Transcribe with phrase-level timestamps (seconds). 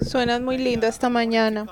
[0.00, 1.66] Suenan muy lindo esta mañana.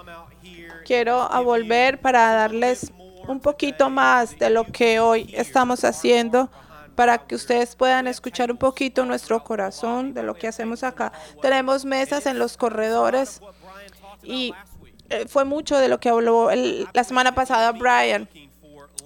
[0.85, 2.93] Quiero volver para darles
[3.27, 6.51] un poquito más de lo que hoy estamos haciendo
[6.95, 11.13] para que ustedes puedan escuchar un poquito nuestro corazón de lo que hacemos acá.
[11.43, 13.41] Tenemos mesas en los corredores
[14.23, 14.55] y
[15.11, 16.51] eh, fue mucho de lo que habló
[16.93, 18.29] la semana pasada Brian.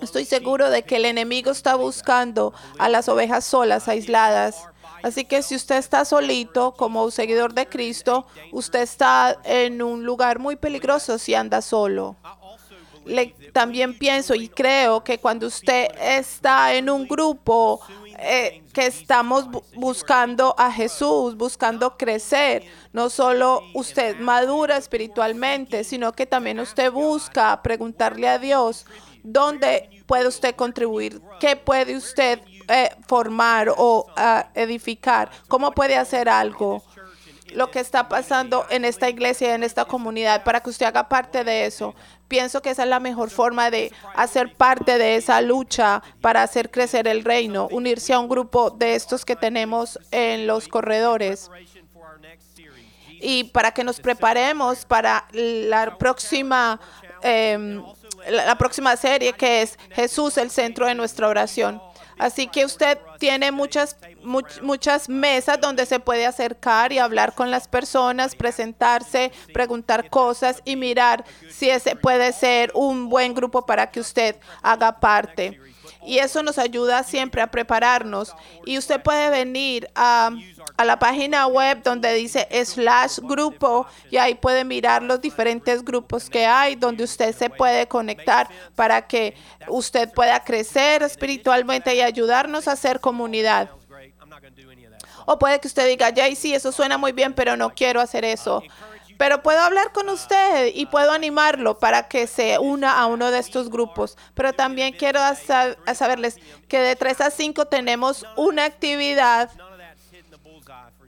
[0.02, 4.68] Estoy seguro de que el enemigo está buscando a las ovejas solas, aisladas.
[5.02, 10.04] Así que si usted está solito como un seguidor de Cristo, usted está en un
[10.04, 12.16] lugar muy peligroso si anda solo.
[13.52, 17.80] También pienso y creo que cuando usted está en un grupo
[18.18, 26.12] eh, que estamos bu- buscando a Jesús, buscando crecer, no solo usted madura espiritualmente, sino
[26.12, 28.84] que también usted busca preguntarle a Dios
[29.22, 36.28] dónde puede usted contribuir, qué puede usted eh, formar o ah, edificar, cómo puede hacer
[36.28, 36.82] algo
[37.54, 41.44] lo que está pasando en esta iglesia, en esta comunidad, para que usted haga parte
[41.44, 41.94] de eso.
[42.28, 46.70] Pienso que esa es la mejor forma de hacer parte de esa lucha para hacer
[46.70, 51.50] crecer el reino, unirse a un grupo de estos que tenemos en los corredores
[53.20, 56.78] y para que nos preparemos para la próxima
[57.22, 57.82] em,
[58.28, 61.80] la próxima serie que es Jesús el centro de nuestra oración.
[62.18, 67.50] Así que usted tiene muchas much- muchas mesas donde se puede acercar y hablar con
[67.50, 73.90] las personas, presentarse, preguntar cosas y mirar si ese puede ser un buen grupo para
[73.90, 75.60] que usted haga parte.
[76.04, 78.34] Y eso nos ayuda siempre a prepararnos.
[78.64, 80.30] Y usted puede venir a,
[80.76, 86.30] a la página web donde dice slash grupo y ahí puede mirar los diferentes grupos
[86.30, 89.34] que hay, donde usted se puede conectar para que
[89.68, 93.70] usted pueda crecer espiritualmente y ayudarnos a hacer comunidad.
[95.30, 98.24] O puede que usted diga, Jay, sí, eso suena muy bien, pero no quiero hacer
[98.24, 98.62] eso.
[99.18, 103.40] Pero puedo hablar con usted y puedo animarlo para que se una a uno de
[103.40, 104.16] estos grupos.
[104.34, 105.20] Pero también quiero
[105.92, 109.50] saberles que de 3 a 5 tenemos una actividad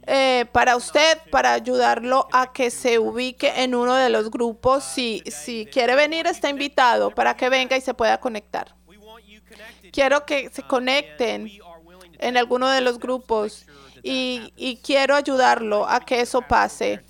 [0.07, 4.83] eh, para usted, para ayudarlo a que se ubique en uno de los grupos.
[4.83, 8.75] Si, si quiere venir, está invitado para que venga y se pueda conectar.
[9.93, 11.49] Quiero que se conecten
[12.19, 13.67] en alguno de los grupos
[14.03, 17.05] y, y quiero ayudarlo a que eso pase.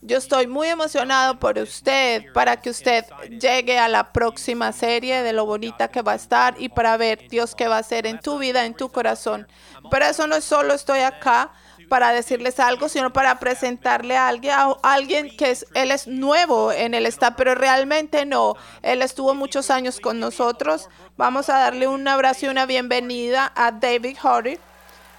[0.00, 3.04] Yo estoy muy emocionado por usted, para que usted
[3.40, 7.28] llegue a la próxima serie de lo bonita que va a estar y para ver
[7.28, 9.46] Dios qué va a hacer en tu vida, en tu corazón.
[9.90, 11.52] Pero eso no es solo estoy acá
[11.88, 16.72] para decirles algo, sino para presentarle a alguien, a alguien que es, él es nuevo
[16.72, 18.56] en el staff, pero realmente no.
[18.82, 20.88] Él estuvo muchos años con nosotros.
[21.16, 24.58] Vamos a darle un abrazo y una bienvenida a David Hardy.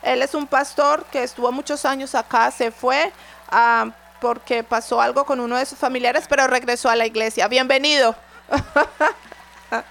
[0.05, 3.11] Él es un pastor que estuvo muchos años acá, se fue
[3.49, 7.47] ah, porque pasó algo con uno de sus familiares, pero regresó a la iglesia.
[7.47, 8.15] Bienvenido.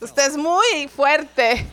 [0.00, 1.66] Usted es muy fuerte.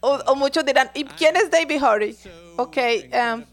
[0.00, 2.16] Oh, o muchos dirán, ¿y quién es David Hardy?
[2.56, 3.44] Ok, um,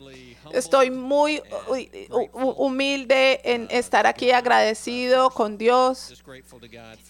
[0.53, 6.21] estoy muy hu- hu- humilde en estar aquí, agradecido con Dios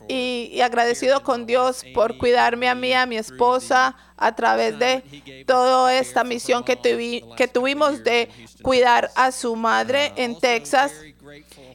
[0.08, 5.44] y, y agradecido con Dios por cuidarme a mí, a mi esposa, a través de
[5.46, 8.30] toda esta misión que, tuvi- que tuvimos de
[8.62, 10.92] cuidar a su madre en Texas.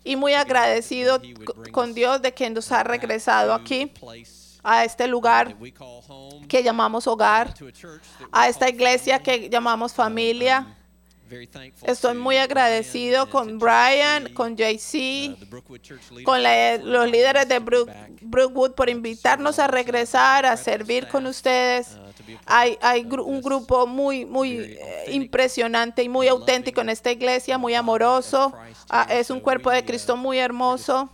[0.07, 1.21] Y muy agradecido
[1.73, 3.91] con Dios de que nos ha regresado aquí,
[4.63, 5.57] a este lugar
[6.49, 7.55] que llamamos hogar,
[8.33, 10.67] a esta iglesia que llamamos familia.
[11.87, 17.59] Estoy to muy agradecido con Brian, con JC, uh, con la- leadership los líderes de
[17.61, 17.91] Brook-
[18.23, 21.89] Brookwood por invitarnos a regresar, a servir con ustedes.
[21.97, 22.05] uh,
[22.47, 27.11] Hay, of hay gru- un grupo muy, muy eh, impresionante y muy auténtico en esta
[27.11, 28.53] iglesia, muy amoroso.
[28.89, 31.11] Ah, es un cuerpo de Cristo muy hermoso.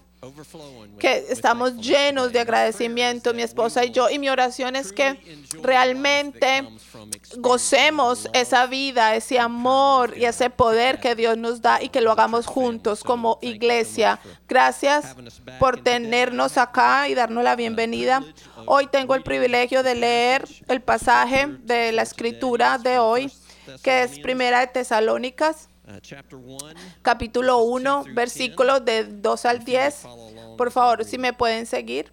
[0.98, 5.18] que estamos llenos de agradecimiento, mi esposa y yo, y mi oración es que
[5.62, 6.62] realmente
[7.38, 12.12] gocemos esa vida, ese amor y ese poder que Dios nos da y que lo
[12.12, 14.20] hagamos juntos como iglesia.
[14.48, 15.14] Gracias
[15.58, 18.22] por tenernos acá y darnos la bienvenida.
[18.66, 23.32] Hoy tengo el privilegio de leer el pasaje de la escritura de hoy,
[23.82, 26.58] que es Primera de Tesalónicas, Uh, chapter 1
[27.02, 30.06] capítulo 1, versículos de 2 al 10.
[30.56, 32.12] Por favor, si me pueden seguir.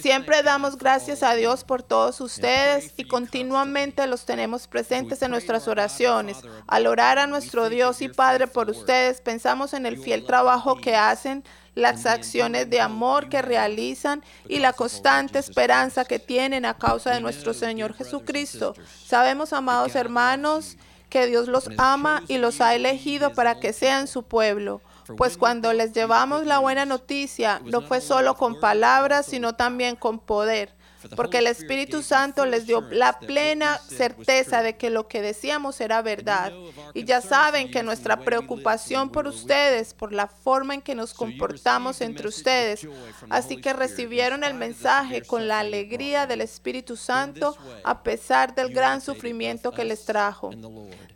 [0.00, 5.66] Siempre damos gracias a Dios por todos ustedes y continuamente los tenemos presentes en nuestras
[5.66, 6.38] oraciones.
[6.66, 10.94] Al orar a nuestro Dios y Padre por ustedes, pensamos en el fiel trabajo que
[10.94, 11.42] hacen,
[11.74, 17.20] las acciones de amor que realizan y la constante esperanza que tienen a causa de
[17.20, 18.74] nuestro Señor Jesucristo.
[19.04, 20.76] Sabemos, amados hermanos,
[21.10, 24.80] que Dios los ama y los ha elegido para que sean su pueblo.
[25.16, 30.18] Pues cuando les llevamos la buena noticia, no fue solo con palabras, sino también con
[30.18, 30.75] poder
[31.14, 36.02] porque el Espíritu Santo les dio la plena certeza de que lo que decíamos era
[36.02, 36.52] verdad.
[36.94, 42.00] Y ya saben que nuestra preocupación por ustedes, por la forma en que nos comportamos
[42.00, 42.86] entre ustedes,
[43.30, 49.00] así que recibieron el mensaje con la alegría del Espíritu Santo a pesar del gran
[49.00, 50.50] sufrimiento que les trajo.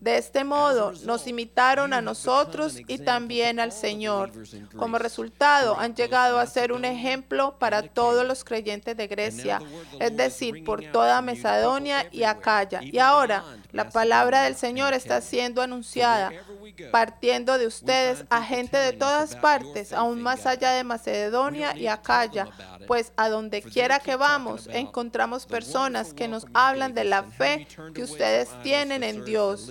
[0.00, 4.32] De este modo nos imitaron a nosotros y también al Señor.
[4.76, 9.60] Como resultado, han llegado a ser un ejemplo para todos los creyentes de Grecia
[9.98, 12.80] es decir, por toda Macedonia y Acaya.
[12.82, 16.32] Y ahora la palabra del Señor está siendo anunciada,
[16.90, 22.48] partiendo de ustedes a gente de todas partes, aún más allá de Macedonia y Acaya,
[22.86, 28.02] pues a donde quiera que vamos encontramos personas que nos hablan de la fe que
[28.02, 29.70] ustedes tienen en Dios.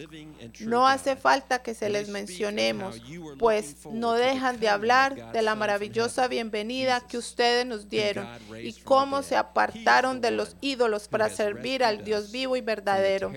[0.59, 3.01] No hace falta que se les mencionemos,
[3.37, 8.27] pues no dejan de hablar de la maravillosa bienvenida que ustedes nos dieron
[8.61, 9.88] y cómo se apartaron
[10.21, 13.31] de los ídolos para servir al Dios vivo y verdadero.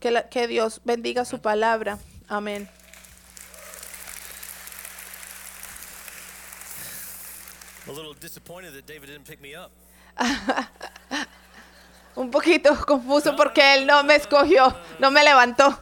[0.00, 1.98] Que, la, que Dios bendiga su palabra.
[2.28, 2.68] Amén.
[12.16, 15.78] Un poquito confuso porque él no me escogió, no me levantó.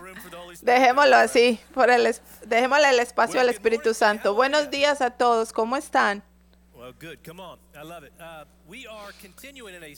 [0.62, 2.14] Dejémoslo así, por el,
[2.48, 4.34] dejémosle el espacio al Espíritu Santo.
[4.34, 6.22] Buenos días a todos, ¿cómo están?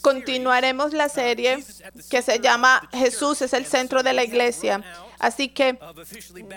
[0.02, 1.64] Continuaremos la serie
[2.08, 4.82] que se llama Jesús es el centro de la iglesia.
[5.18, 5.78] Así que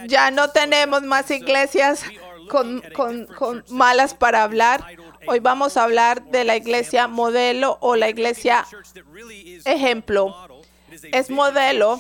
[0.08, 2.04] ya no tenemos más iglesias
[2.50, 4.86] con, con, con malas para hablar.
[5.28, 8.66] Hoy vamos a hablar de la iglesia modelo o la iglesia
[9.66, 10.36] ejemplo.
[11.12, 12.00] Es modelo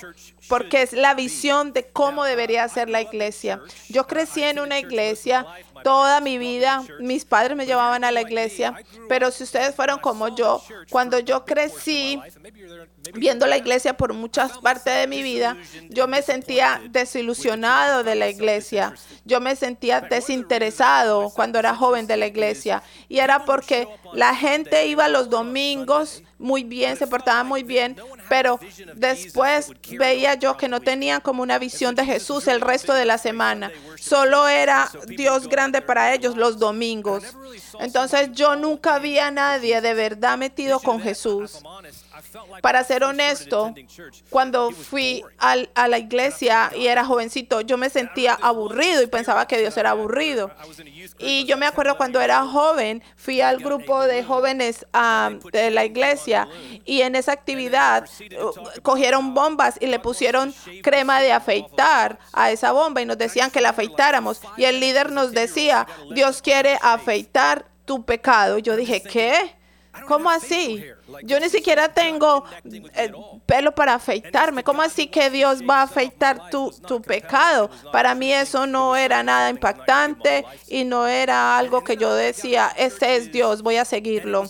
[0.49, 3.61] porque es la visión de cómo debería ser la iglesia.
[3.89, 5.45] Yo crecí en una iglesia
[5.83, 8.73] toda mi vida, mis padres me llevaban a la iglesia,
[9.09, 12.19] pero si ustedes fueron como yo, cuando yo crecí
[13.13, 15.57] viendo la iglesia por muchas partes de mi vida,
[15.89, 18.93] yo me sentía desilusionado de la iglesia,
[19.25, 24.87] yo me sentía desinteresado cuando era joven de la iglesia y era porque la gente
[24.87, 27.95] iba los domingos muy bien, se portaba muy bien,
[28.27, 28.59] pero
[28.95, 33.17] después veía yo que no tenían como una visión de Jesús el resto de la
[33.17, 33.71] semana.
[33.97, 37.23] Solo era Dios grande para ellos los domingos.
[37.79, 41.61] Entonces yo nunca vi a nadie de verdad metido con Jesús.
[42.61, 43.73] Para ser honesto,
[44.29, 49.57] cuando fui a la iglesia y era jovencito, yo me sentía aburrido y pensaba que
[49.57, 50.51] Dios era aburrido.
[51.19, 55.85] Y yo me acuerdo cuando era joven, fui al grupo de jóvenes ah, de la
[55.85, 56.47] iglesia
[56.85, 58.07] y en esa actividad
[58.41, 63.51] uh, cogieron bombas y le pusieron crema de afeitar a esa bomba y nos decían
[63.51, 64.41] que la afeitáramos.
[64.57, 68.57] Y el líder nos decía, Dios quiere afeitar tu pecado.
[68.57, 69.55] Yo dije, ¿qué?
[70.07, 70.83] ¿Cómo así?
[71.23, 72.43] Yo ni siquiera tengo
[72.95, 73.11] eh,
[73.45, 74.63] pelo para afeitarme.
[74.63, 77.69] ¿Cómo así que Dios va a afeitar tu, tu pecado?
[77.91, 83.15] Para mí eso no era nada impactante y no era algo que yo decía, este
[83.15, 84.43] es Dios, voy a seguirlo.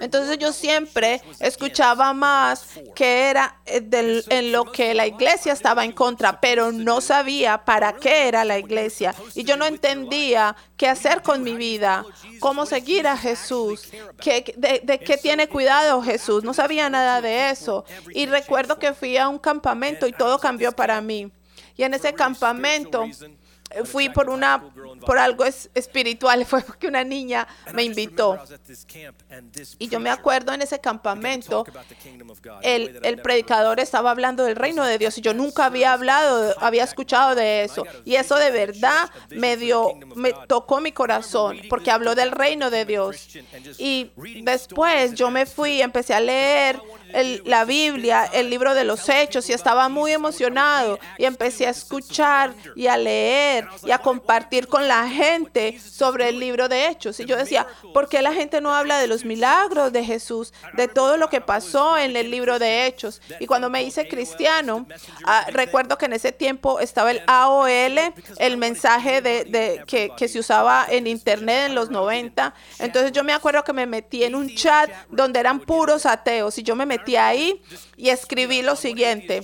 [0.00, 5.92] Entonces yo siempre escuchaba más que era eh, en lo que la iglesia estaba en
[5.92, 9.14] contra, pero no sabía para qué era la iglesia.
[9.34, 12.04] Y yo no entendía qué hacer con mi vida,
[12.40, 16.44] cómo seguir a Jesús, qué, de, de qué tiene cuidado Jesús.
[16.44, 17.84] No sabía nada de eso.
[18.14, 21.30] Y recuerdo que fui a un campamento y todo cambió para mí.
[21.76, 23.04] Y en ese campamento
[23.84, 24.62] fui por una
[25.04, 28.38] por algo espiritual, fue porque una niña me invitó.
[29.78, 31.64] Y yo me acuerdo en ese campamento,
[32.62, 36.84] el, el predicador estaba hablando del reino de Dios y yo nunca había hablado, había
[36.84, 37.84] escuchado de eso.
[38.04, 42.84] Y eso de verdad me dio, me tocó mi corazón, porque habló del reino de
[42.84, 43.28] Dios.
[43.78, 44.10] Y
[44.42, 46.80] después yo me fui, empecé a leer
[47.44, 50.98] la Biblia, el libro de los Hechos, y estaba muy emocionado.
[51.18, 56.38] Y empecé a escuchar y a leer y a compartir con la gente sobre el
[56.38, 57.20] libro de Hechos.
[57.20, 60.88] Y yo decía, ¿por qué la gente no habla de los milagros de Jesús, de
[60.88, 63.20] todo lo que pasó en el libro de Hechos?
[63.40, 64.86] Y cuando me hice cristiano,
[65.24, 67.98] ah, recuerdo que en ese tiempo estaba el AOL,
[68.38, 72.54] el mensaje de, de- que, que se usaba en internet en los 90.
[72.78, 76.62] Entonces yo me acuerdo que me metí en un chat donde eran puros ateos y
[76.62, 77.62] yo me metí ahí
[77.96, 79.42] y escribí lo siguiente.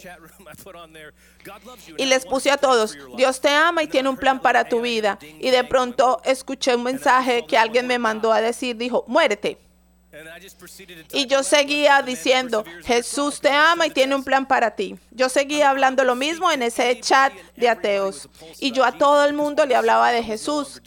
[1.96, 5.18] Y les puse a todos, Dios te ama y tiene un plan para tu vida.
[5.40, 9.58] Y de pronto escuché un mensaje que alguien me mandó a decir, dijo, muérete.
[11.12, 14.96] Y yo seguía diciendo, Jesús te ama y tiene un plan para ti.
[15.10, 18.28] Yo seguía hablando lo mismo en ese chat de ateos.
[18.60, 20.82] Y yo a todo el mundo le hablaba de Jesús,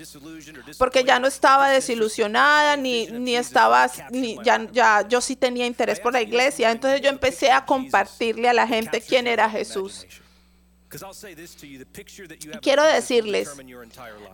[0.77, 5.99] porque ya no estaba desilusionada, ni, ni estaba, ni, ya, ya, yo sí tenía interés
[5.99, 6.69] por la iglesia.
[6.69, 10.05] Entonces yo empecé a compartirle a la gente quién era Jesús.
[12.61, 13.51] Quiero decirles,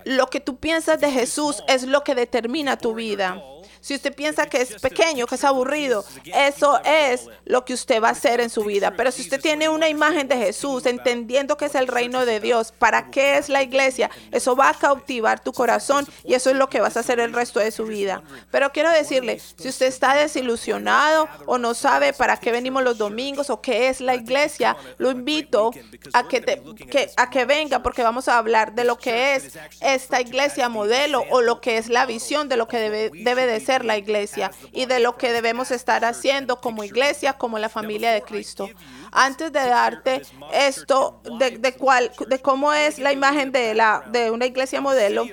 [0.05, 3.41] lo que tú piensas de Jesús es lo que determina tu vida.
[3.81, 8.09] Si usted piensa que es pequeño, que es aburrido, eso es lo que usted va
[8.09, 8.91] a hacer en su vida.
[8.95, 12.71] Pero si usted tiene una imagen de Jesús, entendiendo que es el reino de Dios,
[12.77, 14.09] ¿para qué es la iglesia?
[14.31, 17.33] Eso va a cautivar tu corazón y eso es lo que vas a hacer el
[17.33, 18.21] resto de su vida.
[18.51, 23.49] Pero quiero decirle, si usted está desilusionado o no sabe para qué venimos los domingos
[23.49, 25.71] o qué es la iglesia, lo invito
[26.13, 29.57] a que, te- que- a que venga porque vamos a hablar de lo que es
[29.79, 33.59] esta iglesia modelo o lo que es la visión de lo que debe, debe de
[33.59, 38.11] ser la iglesia y de lo que debemos estar haciendo como iglesia, como la familia
[38.11, 38.69] de Cristo.
[39.11, 40.21] Antes de darte
[40.53, 45.25] esto de, cuál, de cómo es la imagen de, la, de una iglesia modelo,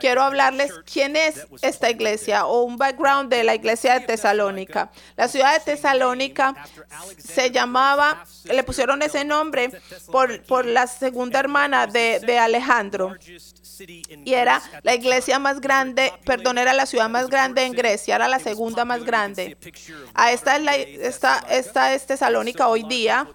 [0.00, 4.90] quiero hablarles quién es esta iglesia o un background de la iglesia de Tesalónica.
[5.16, 6.54] La ciudad de Tesalónica
[7.18, 9.70] se llamaba, le pusieron ese nombre
[10.10, 13.16] por, por la segunda hermana de Alejandro
[13.78, 18.28] y era la iglesia más grande, perdón, era la ciudad más grande en Grecia, era
[18.28, 19.56] la segunda más grande.
[20.14, 23.26] A esta es, la, esta, esta es Tesalónica hoy día.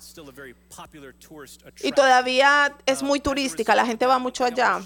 [1.84, 4.80] Y todavía es muy turística, la gente va mucho allá.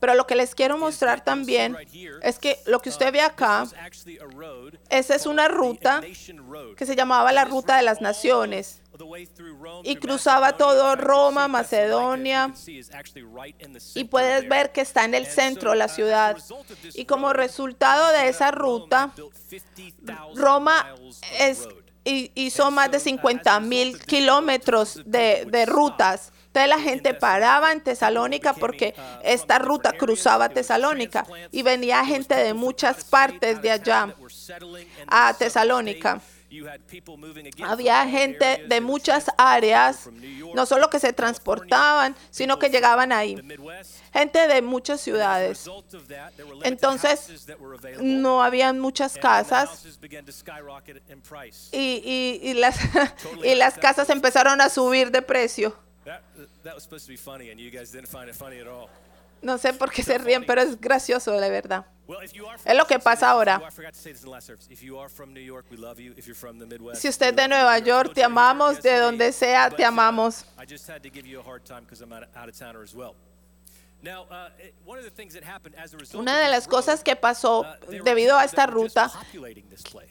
[0.00, 1.76] Pero lo que les quiero mostrar también
[2.22, 3.64] es que lo que usted ve acá,
[4.88, 6.00] esa es una ruta
[6.76, 8.80] que se llamaba la Ruta de las Naciones
[9.84, 12.52] y cruzaba todo Roma, Macedonia,
[13.94, 16.36] y puedes ver que está en el centro de la ciudad.
[16.94, 19.12] Y como resultado de esa ruta,
[20.34, 20.94] Roma
[21.38, 21.68] es,
[22.04, 26.32] hi- hizo más de 50 mil kilómetros de, de rutas.
[26.46, 32.54] Entonces la gente paraba en Tesalónica porque esta ruta cruzaba Tesalónica y venía gente de
[32.54, 34.14] muchas partes de allá
[35.06, 36.20] a Tesalónica.
[37.70, 40.08] Había gente de muchas áreas,
[40.54, 43.34] no solo que se transportaban, sino que llegaban ahí.
[44.12, 45.64] Gente de muchas ciudades.
[46.64, 47.46] Entonces,
[48.00, 49.68] no habían muchas casas.
[51.72, 52.76] y, y- y las,
[53.44, 55.76] y las casas empezaron a subir de precio.
[59.42, 61.86] No sé por qué se ríen, pero es gracioso, de verdad.
[62.64, 63.60] Es lo que pasa ahora.
[66.94, 70.46] Si usted es de Nueva York, te amamos, de donde sea, te amamos.
[76.14, 77.66] Una de las cosas que pasó
[78.04, 79.10] debido a esta ruta,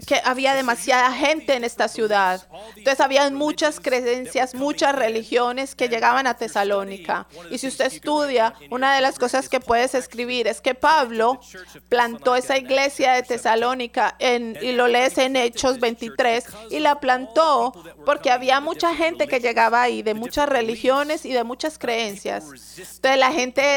[0.06, 2.46] que había demasiada gente en esta ciudad.
[2.76, 7.28] Entonces había muchas creencias, muchas religiones que llegaban a Tesalónica.
[7.50, 11.40] Y si usted estudia, una de las cosas que puedes escribir es que Pablo
[11.88, 17.72] plantó esa iglesia de Tesalónica en, y lo lees en Hechos 23 y la plantó
[18.06, 22.44] porque había mucha gente que llegaba ahí de muchas religiones y de muchas creencias.
[22.78, 23.77] Entonces la gente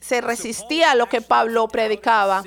[0.00, 2.42] se resistía a lo que Pablo predicaba.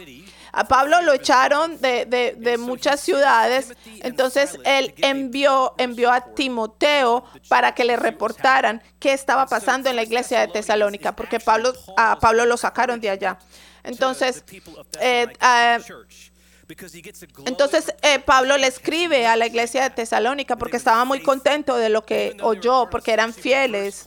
[0.52, 7.84] A Pablo lo echaron de, muchas ciudades, entonces él envió, envió a Timoteo para que
[7.84, 12.58] le reportaran qué estaba pasando en la iglesia de Tesalónica, porque Pablo, a Pablo lo
[12.58, 13.38] sacaron de allá.
[13.84, 14.44] Entonces,
[15.00, 15.78] eh, ah,
[17.48, 21.90] entonces eh, Pablo le escribe a la iglesia de Tesalónica porque estaba muy contento de
[21.90, 24.04] lo que oyó, porque eran fieles.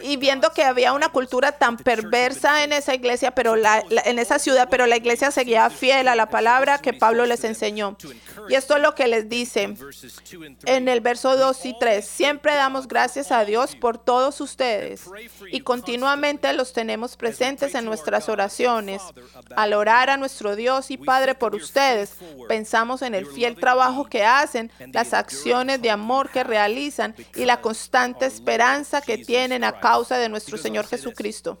[0.00, 4.18] Y viendo que había una cultura tan perversa en esa iglesia, pero la- la- en
[4.18, 7.96] esa ciudad, pero la iglesia seguía fiel a la palabra que Pablo les enseñó.
[8.48, 9.74] Y esto es lo que les dice
[10.66, 12.06] en el verso 2 y 3.
[12.06, 15.02] Siempre damos gracias a Dios por todos ustedes
[15.50, 19.02] y continuamente los tenemos presentes en nuestras oraciones
[19.56, 22.14] al orar a nuestro Dios y Padre por ustedes.
[22.48, 27.60] Pensamos en el fiel trabajo que hacen, las acciones de amor que realizan y la
[27.60, 31.60] constante esperanza que tienen a causa de nuestro Señor Jesucristo.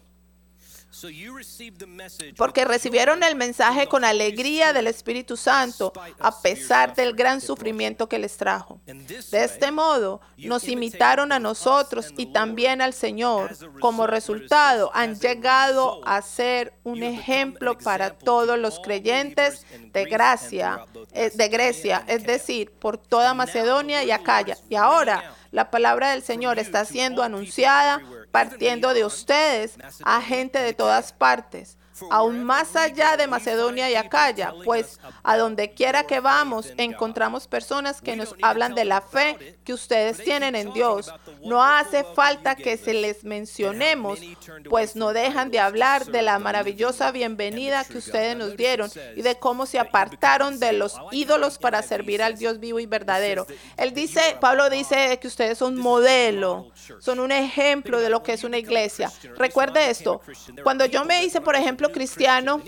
[2.36, 8.18] Porque recibieron el mensaje con alegría del Espíritu Santo, a pesar del gran sufrimiento que
[8.18, 8.80] les trajo.
[8.84, 13.56] De este modo, nos imitaron a nosotros y también al Señor.
[13.80, 21.30] Como resultado, han llegado a ser un ejemplo para todos los creyentes de Gracia, eh,
[21.34, 24.58] de Grecia, es decir, por toda Macedonia y Acaya.
[24.68, 28.00] Y ahora, la palabra del Señor está siendo anunciada
[28.32, 31.76] partiendo de ustedes a gente de todas partes
[32.10, 38.00] aún más allá de Macedonia y Acaya, pues a donde quiera que vamos encontramos personas
[38.00, 41.12] que nos hablan de la fe que ustedes tienen en Dios.
[41.44, 44.20] No hace falta que se les mencionemos,
[44.68, 49.38] pues no dejan de hablar de la maravillosa bienvenida que ustedes nos dieron y de
[49.38, 53.46] cómo se apartaron de los ídolos para servir al Dios vivo y verdadero.
[53.76, 56.70] Él dice, Pablo dice que ustedes son modelo,
[57.00, 59.10] son un ejemplo de lo que es una iglesia.
[59.36, 60.20] Recuerde esto,
[60.62, 62.60] cuando yo me hice, por ejemplo, cristiano,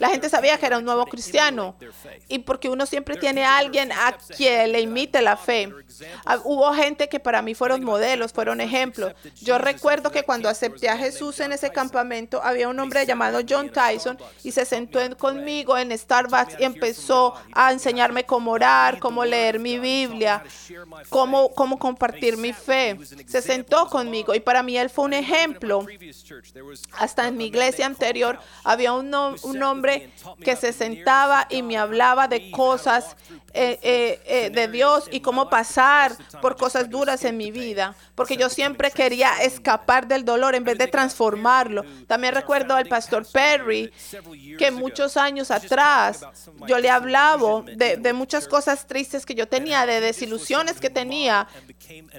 [0.00, 1.76] la gente sabía que era un nuevo cristiano.
[2.26, 5.70] Y porque uno siempre tiene a alguien a quien le imite la fe.
[6.24, 9.12] Ah, hubo gente que para mí fueron modelos, fueron ejemplos.
[9.42, 13.68] Yo recuerdo que cuando acepté a Jesús en ese campamento, había un hombre llamado John
[13.68, 16.58] Tyson y se sentó conmigo en Starbucks.
[16.58, 20.42] Y empezó a enseñarme cómo orar, cómo leer mi Biblia,
[21.10, 22.98] cómo, cómo compartir mi fe.
[23.26, 25.86] Se sentó conmigo y para mí él fue un ejemplo.
[26.92, 29.89] Hasta en mi iglesia anterior había un, un hombre
[30.42, 33.16] que se sentaba y me hablaba de cosas
[33.52, 38.36] eh, eh, eh, de Dios y cómo pasar por cosas duras en mi vida, porque
[38.36, 41.84] yo siempre quería escapar del dolor en vez de transformarlo.
[42.06, 43.92] También recuerdo al pastor Perry,
[44.56, 46.24] que muchos años atrás
[46.68, 51.48] yo le hablaba de, de muchas cosas tristes que yo tenía, de desilusiones que tenía,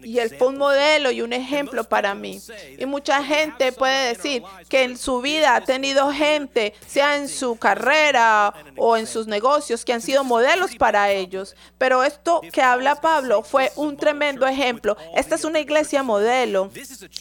[0.04, 2.42] y él fue un modelo y un ejemplo para mí.
[2.78, 7.56] Y mucha gente puede decir que en su vida ha tenido gente, sea en su
[7.62, 11.56] carrera o en sus negocios, que han sido modelos para ellos.
[11.78, 14.98] Pero esto que habla Pablo fue un tremendo ejemplo.
[15.16, 16.70] Esta es una iglesia modelo.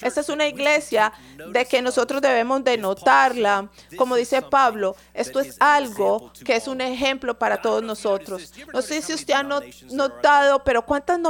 [0.03, 1.13] Esta es una iglesia
[1.53, 3.69] de que nosotros debemos de notarla.
[3.97, 8.53] Como dice Pablo, esto es algo que es un ejemplo para todos nosotros.
[8.73, 11.21] No sé si usted ha notado, pero ¿cuántas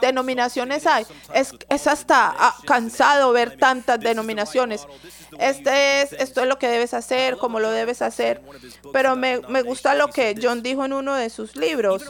[0.00, 1.04] denominaciones hay?
[1.34, 4.86] Es, es hasta ah, cansado ver tantas denominaciones.
[5.38, 8.42] Este es, esto es lo que debes hacer, como lo debes hacer.
[8.92, 12.02] Pero me, me gusta lo que John dijo en uno de sus libros.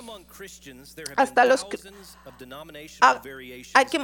[1.17, 1.67] Hasta los
[3.01, 3.23] ah,
[3.75, 4.01] hay que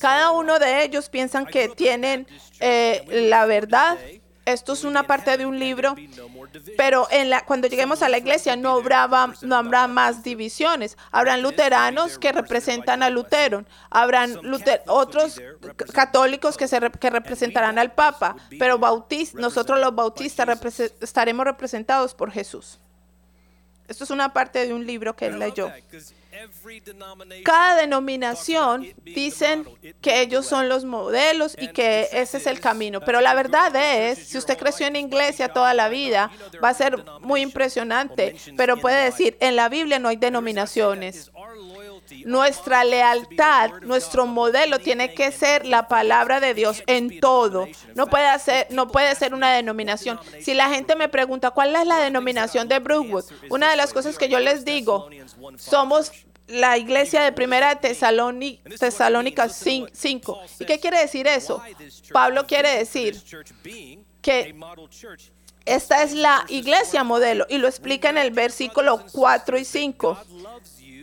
[0.00, 2.26] cada uno de ellos piensan que tienen
[2.60, 3.98] eh, la verdad
[4.46, 5.96] esto es una parte de un libro,
[6.76, 7.08] pero
[7.46, 9.08] cuando lleguemos a la iglesia no habrá,
[9.42, 10.96] no habrá más divisiones.
[11.10, 14.38] Habrán luteranos que representan a Lutero, habrán
[14.86, 15.42] otros
[15.92, 18.78] católicos que representarán al Papa, pero
[19.34, 20.48] nosotros los bautistas
[21.00, 22.78] estaremos representados por Jesús.
[23.88, 25.72] Esto es una parte de un libro que él leyó.
[27.44, 29.66] Cada denominación dicen
[30.00, 33.00] que ellos son los modelos y que ese es el camino.
[33.00, 36.30] Pero la verdad es, si usted creció en iglesia toda la vida,
[36.62, 38.36] va a ser muy impresionante.
[38.56, 41.30] Pero puede decir, en la Biblia no hay denominaciones.
[42.24, 47.66] Nuestra lealtad, nuestro modelo tiene que ser la palabra de Dios en todo.
[47.94, 50.18] No puede ser, no puede ser una denominación.
[50.40, 54.18] Si la gente me pregunta cuál es la denominación de Brookwood, una de las cosas
[54.18, 55.08] que yo les digo,
[55.56, 56.12] somos
[56.48, 60.40] la iglesia de primera Tesalónica 5.
[60.60, 61.62] ¿Y qué quiere decir eso?
[62.12, 63.20] Pablo quiere decir
[64.22, 64.54] que
[65.64, 70.18] esta es la iglesia modelo y lo explica en el versículo 4 y 5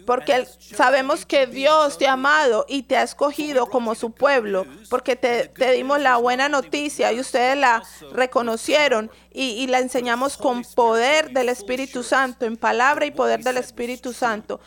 [0.06, 5.16] porque sabemos que Dios te ha amado y te ha escogido como su pueblo, porque
[5.16, 11.50] te, dimos la buena noticia y ustedes la reconocieron y, la enseñamos con poder del
[11.50, 14.60] Espíritu Santo, en palabra y poder del Espíritu Santo.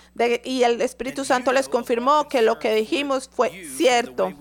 [0.44, 4.33] y el Espíritu Santo les confirmó que lo que dijimos fue cierto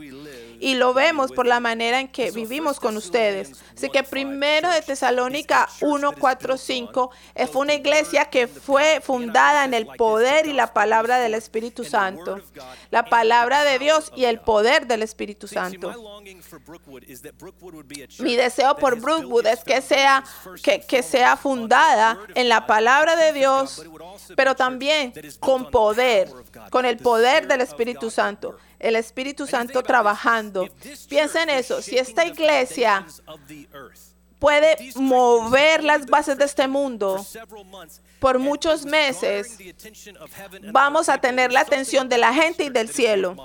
[0.60, 3.64] y lo vemos por la manera en que vivimos con ustedes.
[3.76, 7.12] Así que primero de Tesalónica 1, 4, 5
[7.52, 12.40] fue una iglesia que fue fundada en el poder y la palabra del Espíritu Santo.
[12.92, 16.15] La palabra de Dios y el poder del Espíritu Santo.
[18.20, 20.24] Mi deseo por Brookwood es que sea,
[20.64, 23.86] que, que sea fundada en la palabra de Dios,
[24.36, 26.32] pero también con poder,
[26.70, 30.68] con el poder del Espíritu Santo el Espíritu Santo trabajando.
[31.10, 31.82] Piensa en eso.
[31.82, 33.06] Si esta iglesia
[34.40, 37.26] puede mover las bases de este mundo,
[38.20, 39.58] por muchos meses
[40.72, 43.36] vamos a tener la atención de la gente y del cielo.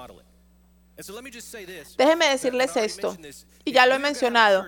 [1.96, 3.16] Déjeme decirles esto,
[3.64, 4.66] y ya lo he mencionado.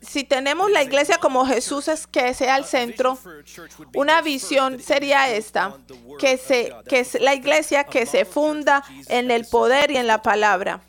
[0.00, 3.18] Si tenemos la iglesia como Jesús es que sea el centro,
[3.94, 5.76] una visión sería esta,
[6.18, 10.22] que, se, que es la iglesia que se funda en el poder y en la
[10.22, 10.82] palabra.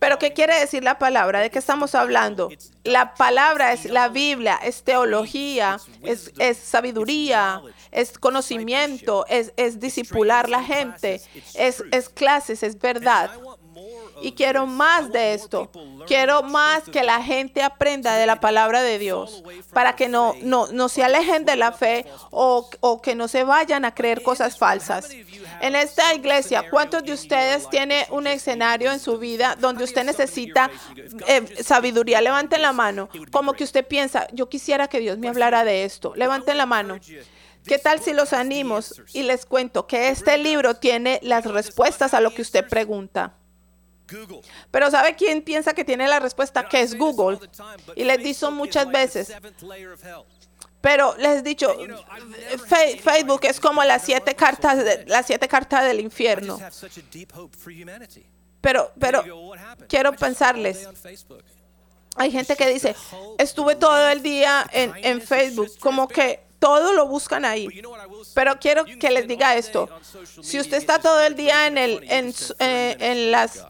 [0.00, 1.40] Pero ¿qué quiere decir la palabra?
[1.40, 2.50] ¿De qué estamos hablando?
[2.82, 10.48] La palabra es la Biblia, es teología, es, es sabiduría, es conocimiento, es, es disipular
[10.48, 11.20] la gente,
[11.54, 13.30] es, es clases, es verdad.
[14.22, 15.70] Y quiero más de esto.
[16.06, 20.66] Quiero más que la gente aprenda de la palabra de Dios para que no, no,
[20.68, 24.58] no se alejen de la fe o, o que no se vayan a creer cosas
[24.58, 25.10] falsas.
[25.60, 30.70] En esta iglesia, ¿cuántos de ustedes tiene un escenario en su vida donde usted necesita
[31.26, 32.20] eh, sabiduría?
[32.20, 33.08] Levanten la mano.
[33.30, 36.14] Como que usted piensa, yo quisiera que Dios me hablara de esto.
[36.16, 36.98] Levanten la mano.
[37.66, 42.20] ¿Qué tal si los animos y les cuento que este libro tiene las respuestas a
[42.20, 43.38] lo que usted pregunta?
[44.70, 46.68] Pero ¿sabe quién piensa que tiene la respuesta?
[46.68, 47.38] Que es Google.
[47.96, 49.32] Y les dicho muchas veces.
[50.80, 51.74] Pero les he dicho,
[52.68, 56.58] Fe- Facebook es como las siete cartas, de- las siete cartas del infierno.
[58.60, 59.22] Pero, pero
[59.88, 60.86] quiero pensarles.
[62.16, 62.94] Hay gente que dice,
[63.38, 67.66] estuve todo el día en, en Facebook, como que todo lo buscan ahí.
[68.34, 69.88] Pero quiero que les diga esto.
[70.42, 73.64] Si usted está todo el día en, el, en, eh, en las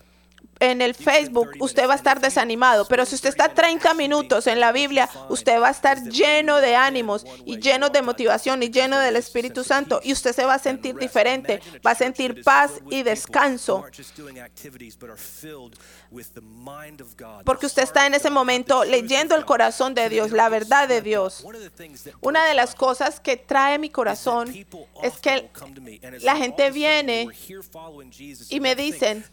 [0.61, 4.61] en el Facebook, usted va a estar desanimado, pero si usted está 30 minutos en
[4.61, 8.99] la Biblia, usted va a estar lleno de ánimos y lleno de motivación y lleno
[8.99, 13.03] del Espíritu Santo y usted se va a sentir diferente, va a sentir paz y
[13.03, 13.85] descanso,
[17.45, 21.45] porque usted está en ese momento leyendo el corazón de Dios, la verdad de Dios.
[22.21, 24.53] Una de las cosas que trae mi corazón
[25.03, 25.51] es que
[26.21, 27.29] la gente viene
[28.49, 29.25] y me dicen,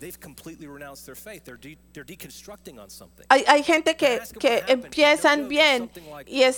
[3.30, 5.90] hay, hay gente que, que empiezan bien
[6.28, 6.58] y es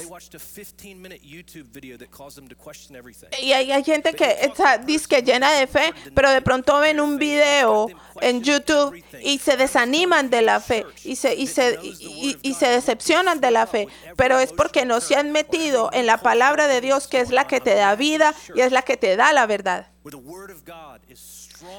[3.41, 7.17] y hay, hay gente que está disque llena de fe, pero de pronto ven un
[7.17, 7.87] video
[8.21, 12.53] en YouTube y se desaniman de la fe y se, y se, y- y- y
[12.53, 13.87] se decepcionan de la fe.
[14.15, 17.47] Pero es porque no se han metido en la palabra de Dios, que es la
[17.47, 19.87] que te da vida y es la que te da la verdad.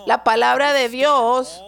[0.06, 1.62] La palabra de Dios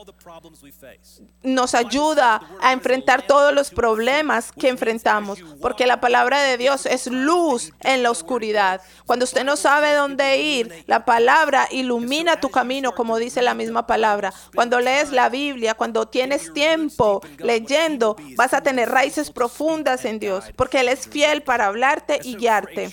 [1.42, 7.08] nos ayuda a enfrentar todos los problemas que enfrentamos, porque la palabra de Dios es
[7.08, 8.80] luz en la oscuridad.
[9.04, 13.86] Cuando usted no sabe dónde ir, la palabra ilumina tu camino, como dice la misma
[13.86, 14.32] palabra.
[14.54, 20.46] Cuando lees la Biblia, cuando tienes tiempo leyendo, vas a tener raíces profundas en Dios,
[20.56, 22.90] porque Él es fiel para hablarte y guiarte.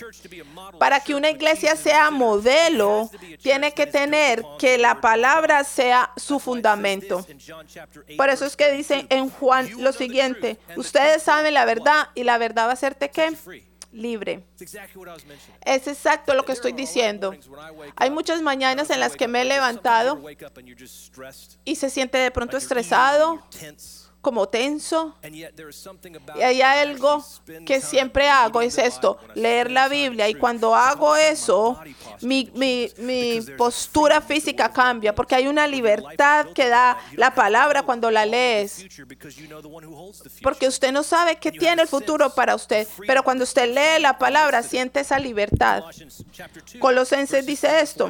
[0.78, 3.10] Para que una iglesia sea modelo,
[3.42, 7.26] tiene que tener que la palabra sea su fundamento.
[8.16, 12.38] Por eso es que dice en Juan lo siguiente, ustedes saben la verdad y la
[12.38, 13.34] verdad va a hacerte qué?
[13.92, 14.44] Libre.
[15.64, 17.32] Es exacto lo que estoy diciendo.
[17.94, 20.20] Hay muchas mañanas en las que me he levantado
[21.64, 23.40] y se siente de pronto estresado,
[24.24, 25.14] como tenso.
[26.36, 27.24] Y hay algo
[27.64, 30.28] que siempre hago, es esto, leer la Biblia.
[30.28, 31.78] Y cuando hago eso,
[32.22, 38.10] mi, mi- mi postura física cambia, porque hay una libertad que da la palabra cuando
[38.10, 38.84] la lees.
[40.42, 44.18] Porque usted no sabe qué tiene el futuro para usted, pero cuando usted lee la
[44.18, 45.84] palabra, siente esa libertad.
[46.80, 48.08] Colosenses dice esto.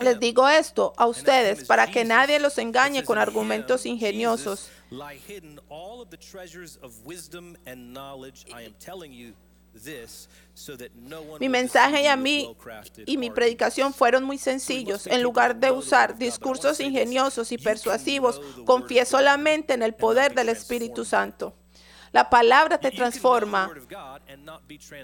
[0.00, 4.70] Les digo esto a ustedes para que nadie los engañe con argumentos ingeniosos.
[4.90, 8.44] Lie hidden all of the treasures of wisdom and knowledge.
[8.54, 9.32] I am telling you
[9.74, 12.56] this so that no one Mi mensaje y a mí
[13.04, 15.06] y mi predicación fueron muy sencillos.
[15.06, 21.04] En lugar de usar discursos ingeniosos y persuasivos, confié solamente en el poder del Espíritu
[21.04, 21.54] Santo.
[22.12, 23.70] La palabra te transforma,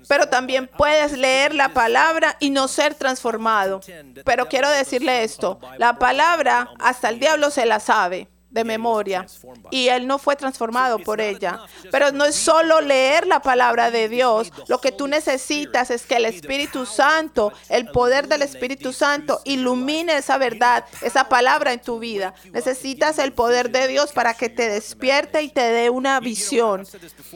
[0.09, 3.81] pero también puedes leer la palabra y no ser transformado.
[4.25, 9.27] Pero quiero decirle esto, la palabra hasta el diablo se la sabe de memoria.
[9.71, 11.61] y él no fue transformado por ella.
[11.91, 16.17] Pero no es solo leer la palabra de Dios, lo que tú necesitas es que
[16.17, 21.99] el Espíritu Santo, el poder del Espíritu Santo ilumine esa verdad, esa palabra en tu
[21.99, 22.35] vida.
[22.53, 26.87] Necesitas el poder de Dios para que te despierte y te dé una visión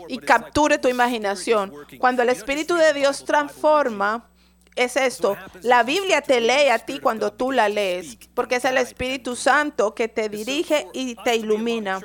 [0.08, 1.72] y capture tu imaginación.
[1.98, 4.28] Cuando el Espíritu de Dios transforma,
[4.76, 8.76] es esto, la Biblia te lee a ti cuando tú la lees, porque es el
[8.78, 12.00] Espíritu Santo que te dirige y te ilumina.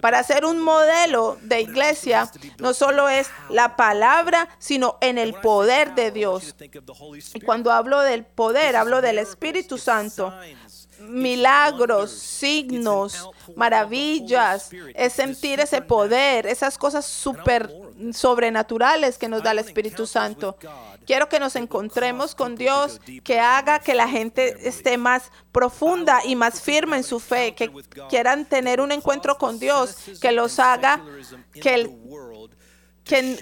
[0.00, 5.94] Para ser un modelo de iglesia, no solo es la palabra, sino en el poder
[5.94, 6.54] de Dios.
[7.34, 10.32] Y cuando hablo del poder, hablo del Espíritu Santo
[11.00, 17.70] milagros, signos, maravillas, es sentir ese poder, esas cosas súper
[18.12, 20.56] sobrenaturales que nos da el Espíritu Santo.
[21.06, 26.34] Quiero que nos encontremos con Dios, que haga que la gente esté más profunda y
[26.34, 27.70] más firme en su fe, que
[28.08, 31.04] quieran tener un encuentro con Dios, que los haga
[31.52, 31.90] que el
[33.04, 33.36] que,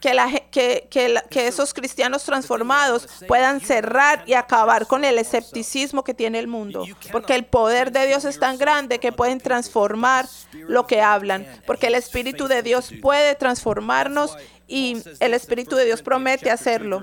[0.00, 6.04] que, la, que, que, que, esos cristianos transformados puedan cerrar y acabar con el escepticismo
[6.04, 6.84] que tiene el mundo.
[7.10, 11.46] Porque el poder de Dios es tan grande que pueden transformar lo que hablan.
[11.66, 14.36] Porque el Espíritu de Dios puede transformarnos
[14.68, 17.02] y el Espíritu de Dios promete hacerlo.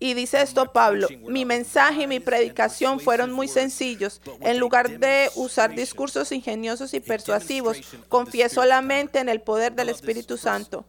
[0.00, 4.20] Y dice esto Pablo, mi mensaje y mi predicación fueron muy sencillos.
[4.40, 10.36] En lugar de usar discursos ingeniosos y persuasivos, confié solamente en el poder del Espíritu
[10.36, 10.84] Santo.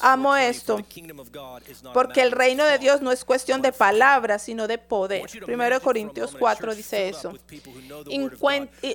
[0.00, 0.78] Amo esto,
[1.92, 5.22] porque el reino de Dios no es cuestión de palabras, sino de poder.
[5.44, 7.32] Primero Corintios 4 dice eso.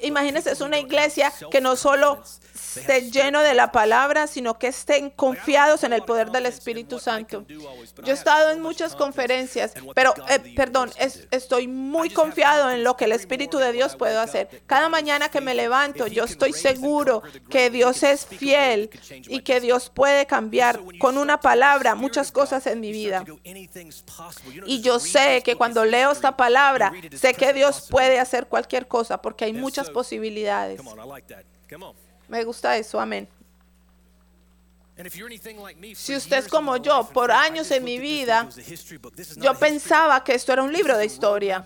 [0.03, 5.09] Imagínense, es una iglesia que no solo esté lleno de la palabra, sino que estén
[5.09, 7.45] confiados en el poder del Espíritu Santo.
[7.47, 9.56] Yo he estado en muchas conferencias,
[9.95, 10.91] pero, eh, perdón,
[11.31, 14.63] estoy muy confiado en lo que el Espíritu de Dios puede hacer.
[14.65, 18.89] Cada mañana que me levanto, yo estoy seguro que Dios es fiel
[19.27, 23.23] y que Dios puede cambiar con una palabra muchas cosas en mi vida.
[24.65, 29.21] Y yo sé que cuando leo esta palabra, sé que Dios puede hacer cualquier cosa
[29.21, 30.81] porque hay muchas posibilidades.
[32.27, 33.27] Me gusta eso, amén.
[35.95, 38.49] Si usted es como yo, por años en mi vida,
[39.37, 41.63] yo pensaba que esto era un libro de historia.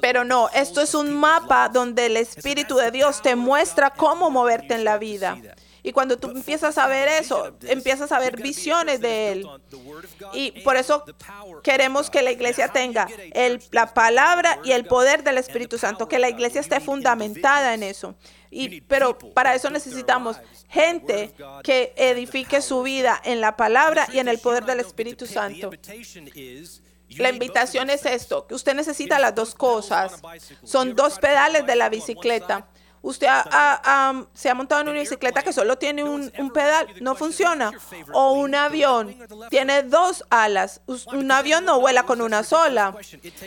[0.00, 4.74] Pero no, esto es un mapa donde el Espíritu de Dios te muestra cómo moverte
[4.74, 5.38] en la vida.
[5.84, 9.46] Y cuando tú empiezas a ver eso, empiezas a ver visiones de Él.
[10.32, 11.04] Y por eso
[11.64, 16.20] queremos que la iglesia tenga el, la palabra y el poder del Espíritu Santo, que
[16.20, 18.14] la iglesia esté fundamentada en eso.
[18.50, 20.36] Y, pero para eso necesitamos
[20.68, 25.70] gente que edifique su vida en la palabra y en el poder del Espíritu Santo.
[27.18, 30.20] La invitación es esto, que usted necesita las dos cosas.
[30.64, 32.68] Son dos pedales de la bicicleta.
[33.02, 33.26] Usted
[34.32, 37.72] se ha montado en una bicicleta que solo tiene un, pedal, no funciona.
[38.12, 39.16] O un avión
[39.50, 40.80] tiene dos alas.
[40.86, 42.94] Un avión no vuela con una sola.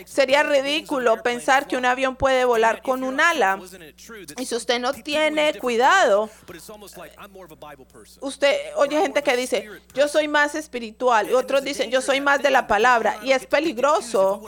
[0.04, 3.58] Sería ridículo pensar que un avión puede volar con un ala.
[4.36, 6.28] Y si usted no tiene cuidado,
[8.20, 11.30] usted oye gente que dice, yo soy más espiritual.
[11.30, 13.18] Y otros dicen, yo soy más de la palabra.
[13.22, 14.42] Y es peligroso.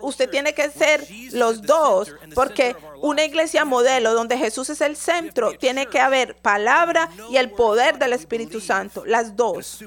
[0.00, 5.52] Usted tiene que ser los dos, porque una iglesia modelo donde Jesús es el centro,
[5.58, 9.84] tiene que haber palabra y el poder del Espíritu Santo, las dos.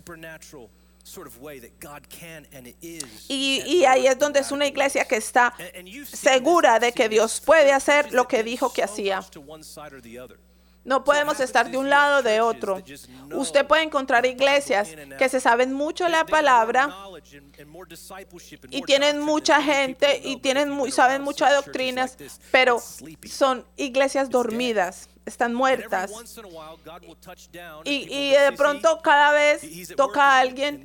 [3.30, 5.54] Y, ahí es donde es una iglesia que está
[6.12, 9.24] segura de que Dios puede hacer lo que dijo que hacía.
[10.86, 12.82] No podemos estar de un lado o de otro.
[13.34, 16.96] Usted puede encontrar iglesias que se saben mucho la palabra
[18.70, 22.18] y tienen mucha gente y tienen saben muchas doctrinas,
[22.52, 22.80] pero
[23.28, 26.12] son iglesias dormidas están muertas.
[27.84, 29.62] Y, de pronto cada vez
[29.96, 30.84] toca a alguien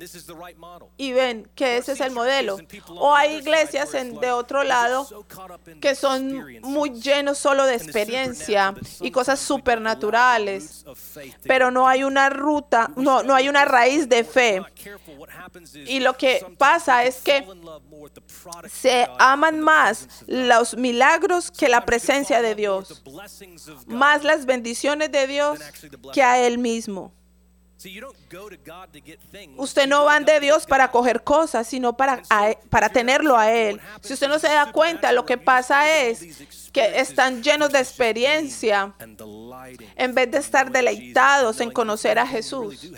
[0.97, 2.57] y ven que ese es el modelo.
[2.89, 5.07] O hay iglesias en, de otro lado
[5.79, 10.85] que son muy llenos solo de experiencia y cosas supernaturales,
[11.43, 14.61] pero no hay una ruta, no, no hay una raíz de fe.
[15.73, 17.45] Y lo que pasa es que
[18.71, 23.03] se aman más los milagros que la presencia de Dios,
[23.87, 25.59] más las bendiciones de Dios
[26.13, 27.13] que a Él mismo.
[29.57, 32.21] Usted no va de Dios para coger cosas, sino para,
[32.69, 33.81] para tenerlo a Él.
[34.01, 38.93] Si usted no se da cuenta, lo que pasa es que están llenos de experiencia
[39.95, 42.91] en vez de estar deleitados en conocer a Jesús.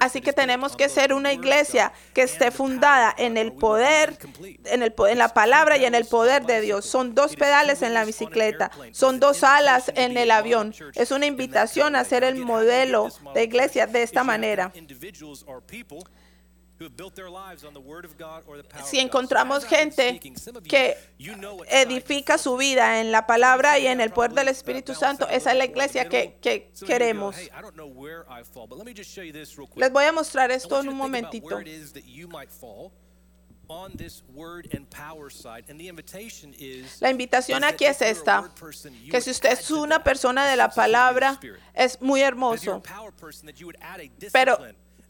[0.00, 4.18] Así que tenemos que ser una iglesia que esté fundada en el poder,
[4.64, 6.84] en, el, en la palabra y en el poder de Dios.
[6.84, 10.74] Son dos pedales en la bicicleta, son dos alas en el avión.
[10.94, 14.72] Es una invitación a ser el modelo de iglesia de esta manera.
[18.84, 20.20] Si encontramos gente
[20.68, 20.96] que
[21.68, 25.58] edifica su vida en la palabra y en el poder del Espíritu Santo, esa es
[25.58, 26.38] la iglesia que,
[26.86, 27.36] queremos.
[27.36, 29.68] "Hey, I don't know where I fall, but let me just show you this real
[29.68, 29.78] quick.
[29.78, 31.56] Les voy a mostrar esto en un momentito.
[31.56, 32.92] where it is that you might fall
[33.68, 35.64] on this word and power side.
[35.68, 38.52] And the invitation is La invitación aquí es esta,
[39.10, 41.38] que si usted es una persona de la palabra,
[41.74, 42.82] es muy hermoso,
[44.32, 44.58] pero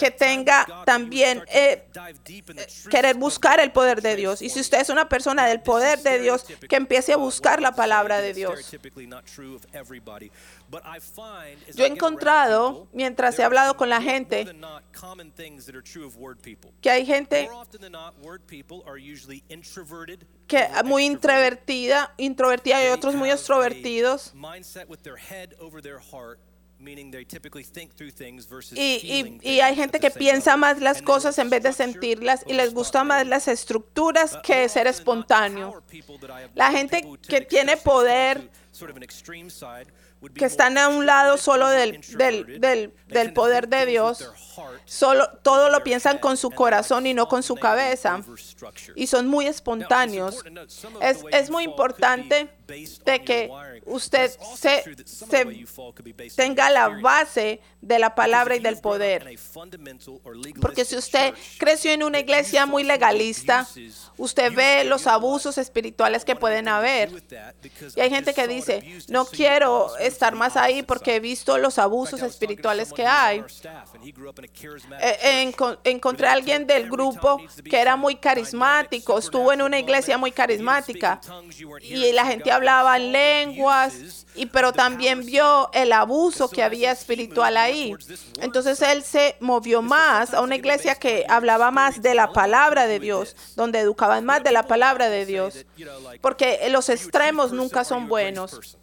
[0.02, 1.86] que tenga también eh,
[2.90, 4.42] querer buscar el poder de Dios.
[4.42, 7.70] Y si usted es una persona del poder de Dios, que empiece a buscar la
[7.70, 8.68] palabra de Dios.
[11.74, 14.44] Yo he encontrado, mientras he hablado con la gente.
[16.80, 17.48] Que hay gente
[20.48, 24.34] que muy introvertida, introvertida y otros muy extrovertidos.
[28.72, 32.54] Y, y, y hay gente que piensa más las cosas en vez de sentirlas y
[32.54, 35.82] les gusta más las estructuras que ser espontáneo.
[36.54, 38.50] La gente que tiene poder,
[40.34, 44.30] que están a un lado solo del, del, del, poder de Dios,
[44.84, 48.22] solo, todo lo piensan con su corazón y no con su cabeza.
[48.96, 50.44] Y son muy espontáneos.
[51.00, 52.48] Es, es muy importante
[53.04, 53.50] de que
[53.86, 59.36] usted se, se tenga la base de la palabra y del poder.
[60.60, 63.66] Porque si usted creció en una iglesia muy legalista,
[64.16, 65.22] usted ve los "You know what?
[65.22, 67.10] abusos espirituales que pueden haber.
[67.96, 71.78] Y hay gente que dice, no quiero estar más ahí porque he side." visto los
[71.78, 73.44] abusos espirituales que hay.
[75.00, 75.52] Eh,
[75.84, 80.32] encontré a were alguien del grupo que era muy carismático, estuvo en una iglesia muy
[80.32, 81.20] carismática
[81.80, 82.54] y la gente God.
[82.62, 86.92] Hablaba He en saw the lenguas, y, pero también vio el abuso So que había
[86.92, 87.94] espiritual ahí.
[88.40, 92.98] Entonces él se movió más a una iglesia que hablaba más de la palabra de
[93.00, 95.66] Dios, donde educaban más de la palabra de Dios.
[96.20, 98.78] Porque los extremos nunca son buenos.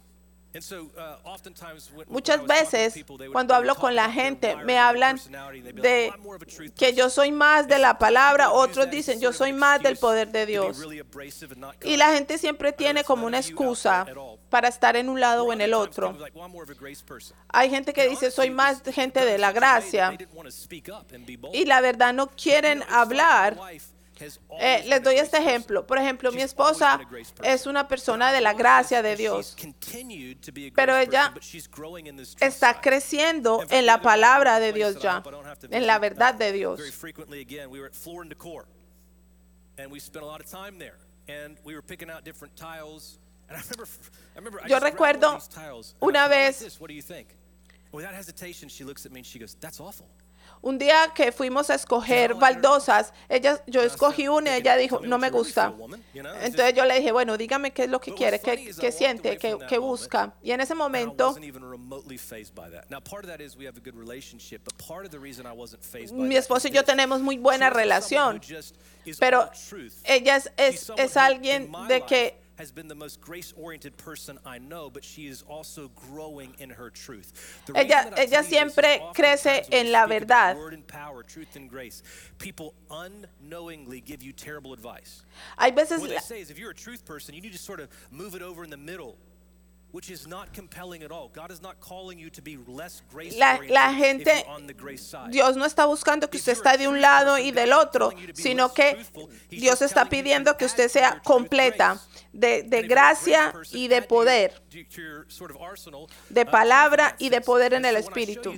[2.08, 6.36] Muchas talking with veces, cuando hablo con la gente, me hablan de "Well, I'm more
[6.36, 9.52] of a truth que yo person." soy más de la palabra, otros dicen, yo soy
[9.52, 10.76] más del poder de Dios.
[11.82, 14.06] Y la gente siempre tiene como una excusa
[14.48, 16.16] para estar en un lado o en el otro.
[17.48, 20.18] Hay gente que dice, soy más gente de la gracia.
[21.52, 23.56] Y la verdad no quieren hablar.
[24.58, 25.86] Eh, les doy este ejemplo.
[25.86, 27.00] Por ejemplo, mi esposa
[27.42, 29.56] es una persona de la gracia de Dios.
[30.74, 31.32] Pero ella
[32.40, 35.22] Está creciendo en la palabra de Dios ya,
[35.70, 36.80] en la verdad de Dios.
[44.68, 45.38] Yo recuerdo
[46.00, 46.80] una said, "I like vez- this.
[46.80, 47.28] What do you think?
[47.92, 50.06] Without hesitation, she looks at me and she goes, "That's awful."
[50.62, 55.18] Un día que fuimos a escoger baldosas, ella, yo escogí una y ella dijo, no
[55.18, 55.72] me gusta.
[56.14, 59.56] Entonces yo le dije, bueno, dígame qué es lo que quiere, qué, qué siente, qué,
[59.68, 60.34] qué busca.
[60.42, 61.34] Y en ese momento
[66.12, 68.40] mi esposo y yo tenemos muy buena relación,
[69.18, 69.50] pero
[70.04, 74.90] ella es, es, es alguien de que has been the most grace-oriented person I know,
[74.90, 77.62] but she is also growing in her truth.
[77.66, 80.56] The Ella- ella tell you this is siempre crece en la verdad.
[80.58, 82.02] word and power, truth and grace,
[82.38, 85.22] people unknowingly give you terrible advice.
[85.58, 87.80] hay veces What they say is if you're a truth person, you need to sort
[87.80, 89.16] of move it over in the middle,
[93.38, 94.44] La- la gente-.
[95.30, 99.04] Dios no está buscando que usted está de un lado y del otro, sino que
[99.50, 102.00] Dios está pidiendo que usted sea completa
[102.32, 104.62] de, de gracia y de poder,
[106.28, 108.52] de palabra y de poder en el Espíritu.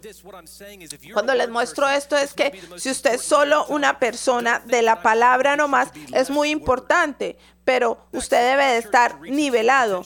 [1.15, 5.57] Cuando les muestro esto es que si usted es solo una persona de la palabra
[5.57, 10.05] nomás, es muy importante, pero usted debe de estar nivelado,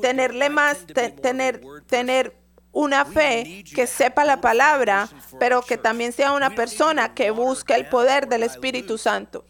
[0.00, 2.36] tenerle más, te- tener, tener
[2.72, 7.86] una fe que sepa la palabra, pero que también sea una persona que busque el
[7.88, 9.46] poder del Espíritu Santo.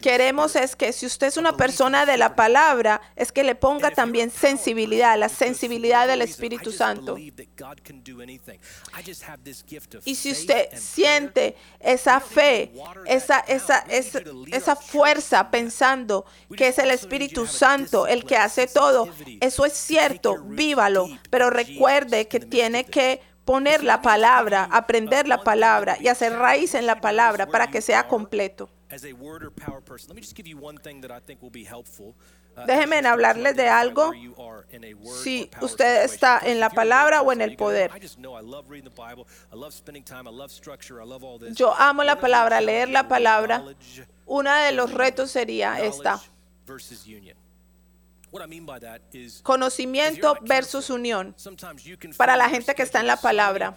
[0.00, 3.90] Queremos es que si usted es una persona de la palabra, es que le ponga
[3.90, 7.18] también sensibilidad, la sensibilidad del Espíritu Santo.
[10.04, 12.72] Y si usted siente esa fe,
[13.06, 16.24] esa, esa, esa, esa fuerza pensando
[16.56, 19.08] que es el Espíritu Santo el que hace todo,
[19.40, 25.96] eso es cierto, vívalo, pero recuerde que tiene que poner la palabra, aprender la palabra
[26.00, 28.68] y hacer raíz en la palabra para que sea completo.
[32.56, 34.12] uh, Déjenme hablarles de algo.
[35.22, 37.90] Si usted está en la palabra o en el poder.
[41.54, 43.64] Yo amo la palabra, leer la palabra.
[44.26, 46.20] Uno de los retos sería esta.
[49.42, 51.34] Conocimiento versus unión.
[52.16, 53.76] Para la gente que está en la palabra.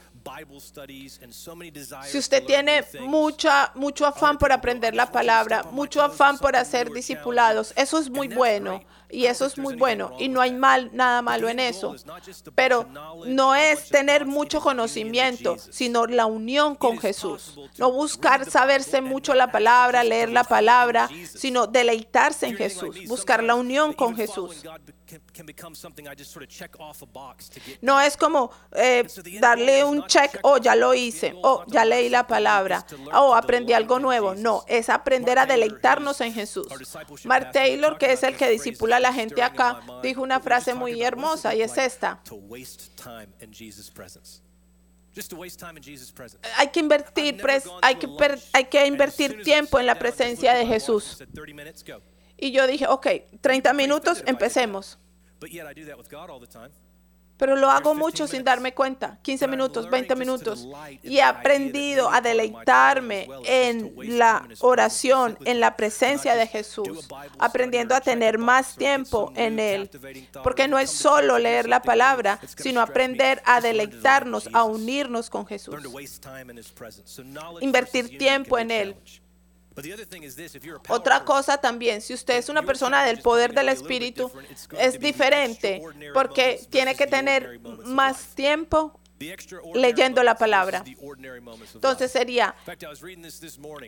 [2.06, 7.74] Si usted tiene mucha, mucho afán por aprender la palabra, mucho afán por hacer discipulados,
[7.76, 11.48] eso es muy bueno y eso es muy bueno y no hay mal, nada malo
[11.48, 11.96] en eso.
[12.56, 12.88] Pero
[13.28, 17.56] no es tener mucho conocimiento, sino la unión con Jesús.
[17.78, 23.56] No buscar saberse mucho la palabra, leer la palabra, sino deleitarse en Jesús, buscar la
[23.56, 24.64] unión con Jesús.
[27.82, 29.04] No es como eh,
[29.40, 34.00] darle un check, oh, ya lo hice, oh, ya leí la palabra, oh, aprendí algo
[34.00, 34.34] nuevo.
[34.36, 36.68] No, es aprender a deleitarnos en Jesús.
[37.28, 41.02] Mark Taylor, que es el que disipula a la gente acá, dijo una frase muy
[41.04, 42.20] hermosa y es esta.
[46.58, 50.66] Hay que invertir, pres- hay que, per- hay que invertir tiempo en la presencia de
[50.66, 51.18] Jesús.
[52.38, 53.08] Y yo dije, ok,
[53.42, 55.00] 30 minutos, empecemos.
[57.38, 59.20] Pero lo hago mucho sin darme cuenta.
[59.22, 60.68] 15 minutos, 20 minutos.
[61.04, 67.10] Y he aprendido a deleitarme en la oración, en la presencia de Jesús.
[67.38, 69.90] Aprendiendo a tener más tiempo en Él.
[70.44, 75.76] Porque no es solo leer la palabra, sino aprender a deleitarnos, a unirnos con Jesús.
[77.60, 78.96] Invertir tiempo en Él.
[80.90, 84.32] Otra cosa también, si usted es una persona del poder del Espíritu,
[84.80, 85.82] es diferente
[86.14, 89.00] porque tiene que tener más tiempo
[89.74, 90.84] leyendo la palabra.
[91.74, 92.54] Entonces sería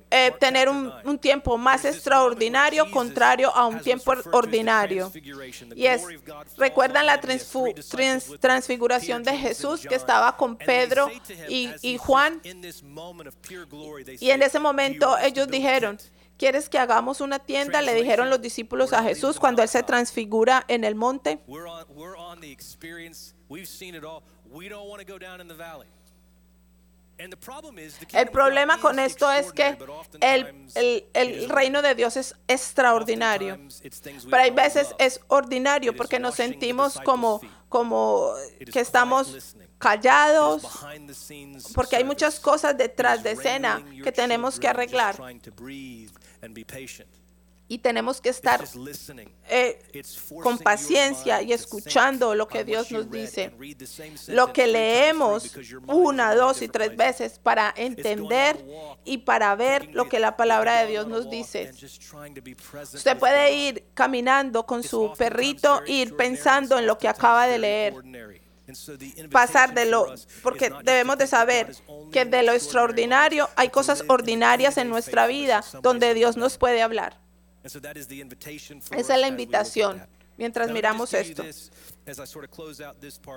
[0.10, 5.12] eh, tener un, un tiempo más extraordinario contrario a un tiempo ordinario.
[5.76, 6.04] Y es,
[6.58, 11.10] ¿recuerdan la transfiguración de Jesús que estaba con Pedro
[11.50, 12.42] y, y Juan?
[12.44, 12.52] Y
[14.32, 15.98] en ese momento ellos dijeron,
[16.38, 17.82] ¿quieres que hagamos una tienda?
[17.82, 21.40] Le dijeron los discípulos a Jesús cuando él se transfigura en el monte.
[28.20, 29.76] El problema con esto es que
[30.22, 33.56] el, el- el reino de Dios es extraordinario.
[34.30, 38.34] Pero hay veces es ordinario porque nos sentimos como, como
[38.72, 40.62] que estamos callados
[41.74, 45.16] porque hay muchas cosas detrás de escena que tenemos que arreglar
[46.42, 47.10] and be patient.
[47.70, 48.64] y tenemos que estar
[49.50, 49.80] eh,
[50.42, 53.52] con paciencia y to escuchando lo que Dios nos read dice.
[54.28, 55.54] Lo que leemos
[55.88, 58.64] una, dos y tres veces para entender
[59.04, 61.72] y para ver lo que la palabra de Dios nos dice.
[62.94, 67.60] Usted puede ir caminando con su perrito e ir pensando en lo que acaba de
[67.60, 67.94] leer.
[69.32, 70.14] Pasar de lo,
[70.44, 71.76] porque debemos de saber
[72.12, 77.18] que de lo extraordinario hay cosas ordinarias en nuestra vida donde Dios nos puede hablar.
[77.64, 80.08] Esa es la invitación
[80.38, 81.44] mientras miramos esto.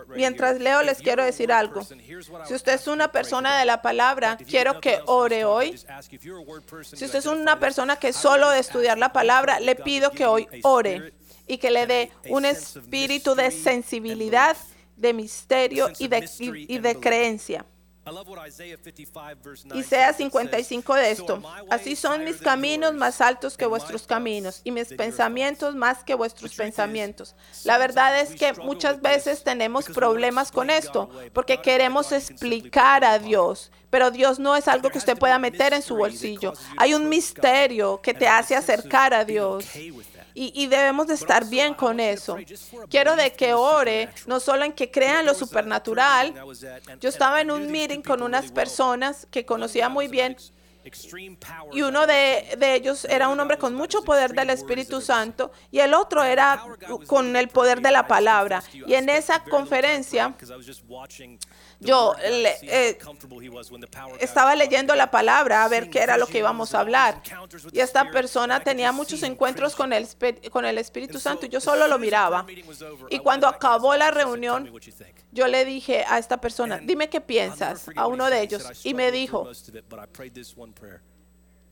[0.09, 1.83] Mientras leo les quiero decir algo.
[2.47, 5.77] Si usted es una persona de la palabra, quiero que ore hoy.
[6.83, 10.47] Si usted es una persona que solo de estudiar la palabra, le pido que hoy
[10.63, 11.15] ore
[11.47, 14.57] y que le dé un espíritu de sensibilidad,
[15.01, 17.65] de misterio y de, y- y de creencia.
[18.07, 20.21] I love what Isaiah 55 verse 9 Isaías says.
[20.21, 21.43] It 55 de says, "So esto.
[21.69, 26.15] Así son mis caminos más altos que vuestros caminos y mis pensamientos thoughts." más que
[26.15, 27.37] vuestros pensamientos.
[27.65, 33.19] La verdad es que muchas veces tenemos problemas con esto porque queremos explicar a.
[33.19, 36.55] Dios, pero Dios no es algo que usted pueda meter en su bolsillo.
[36.79, 39.67] Hay un misterio que te hace acercar a Dios.
[40.35, 42.37] Y, y debemos de estar bien con eso.
[42.89, 46.35] Quiero de que ore no solo en que crea en lo supernatural.
[47.01, 50.37] Yo estaba en un meeting con unas personas que conocía muy bien
[51.73, 55.81] y uno de, de ellos era un hombre con mucho poder del Espíritu Santo y
[55.81, 56.65] el otro era
[57.07, 58.63] con el poder de la palabra.
[58.73, 60.35] Y en esa conferencia
[61.81, 62.99] yo le- eh,
[64.21, 67.23] estaba leyendo la palabra a ver qué era lo que íbamos a hablar.
[67.73, 70.07] Y esta persona tenía muchos encuentros con el,
[70.51, 71.47] con el Espíritu Santo.
[71.47, 72.45] Y yo solo lo miraba.
[73.09, 74.71] Y cuando acabó la reunión,
[75.33, 78.63] yo le dije a esta persona, dime qué piensas, a uno de ellos.
[78.85, 79.45] Y me dijo,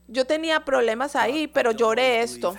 [0.07, 2.55] yo tenía problemas ahí, pero lloré esto.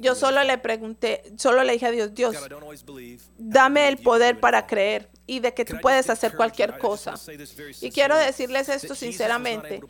[0.00, 2.34] Yo solo le pregunté, solo le dije a Dios, Dios,
[3.38, 5.08] dame el poder para creer.
[5.28, 7.14] Y de que tú puedes hacer cualquier cosa.
[7.82, 9.82] Y quiero decirles esto sinceramente,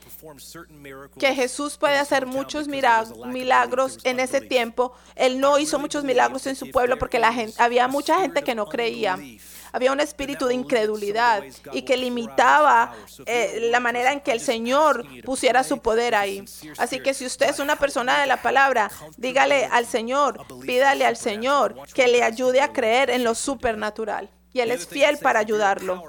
[1.16, 4.93] que Jesús puede hacer muchos milagros en ese tiempo.
[5.14, 8.57] Él no hizo muchos milagros en su pueblo porque la gente, había mucha gente que
[8.57, 9.16] no creía.
[9.70, 12.95] Había un espíritu de incredulidad y que limitaba
[13.26, 16.45] eh, la manera en que el Señor pusiera su poder ahí.
[16.78, 21.16] Así que si usted es una persona de la palabra, dígale al Señor, pídale al
[21.16, 24.30] Señor que le ayude a creer en lo supernatural.
[24.53, 26.03] Y Él es fiel para ayudarlo.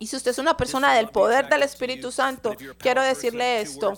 [0.00, 3.92] Y si usted es una persona del poder del Espíritu Santo, quiero decirle esto.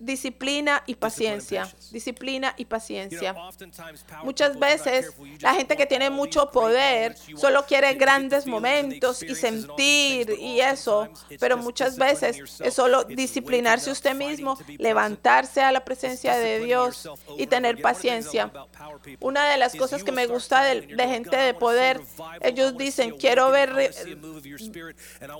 [0.00, 1.72] Disciplina y paciencia.
[1.92, 3.32] Disciplina y paciencia.
[4.24, 10.60] Muchas veces la gente que tiene mucho poder solo quiere grandes momentos y sentir y
[10.60, 17.08] eso, pero muchas veces es solo disciplinarse usted mismo, levantarse a la presencia de Dios
[17.38, 18.50] y tener paciencia.
[19.20, 22.00] Una de las cosas que me gusta de, de gente de poder,
[22.40, 23.91] ellos dicen, quiero ver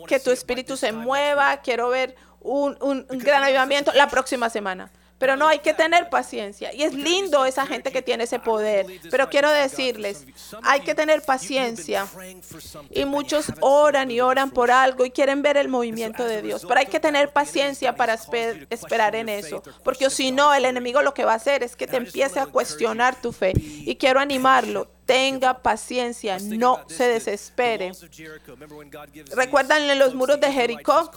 [0.09, 4.91] que tu espíritu se mueva, quiero ver un, un- un gran avivamiento la próxima semana.
[5.19, 6.75] Pero no hay que tener paciencia.
[6.75, 8.87] Y es lindo esa gente que tiene ese poder.
[9.09, 10.27] Pero quiero decirles,
[10.65, 12.09] hay que tener paciencia.
[12.91, 16.65] Y muchos oran y oran por algo y quieren ver el movimiento de Dios.
[16.67, 19.63] Pero hay que tener paciencia para espe- esperar en eso.
[19.85, 22.47] Porque si no, el enemigo lo que va a hacer es que te empiece a
[22.47, 23.53] cuestionar tu fe.
[23.55, 24.91] Y quiero animarlo.
[25.07, 27.93] Tenga paciencia, no se desespere.
[29.35, 31.11] ¿Recuerdan los muros de Jericó?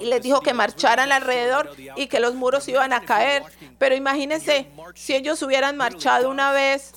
[0.00, 3.42] Y les dijo que marcharan alrededor y que los muros iban a caer.
[3.78, 6.92] Pero imagínense si ellos hubieran marchado una vez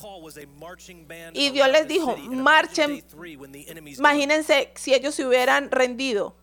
[1.32, 3.02] y Dios les dijo, marchen.
[3.86, 6.36] Imagínense si ellos se hubieran rendido.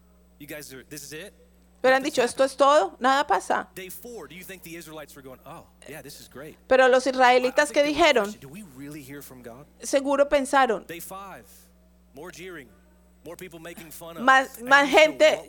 [1.81, 3.67] Hubieran dicho, esto es todo, nada pasa.
[3.73, 6.55] Day four, do you think the Israelites were going, oh, yeah, this is great?
[6.67, 9.65] Pero los israelitas que dijeron, questioning, Do we really hear from God?
[9.81, 11.45] seguro pensaron, Day five,
[12.13, 12.67] more jeering,
[13.25, 14.23] more people making fun of.
[14.23, 15.41] más, más gente,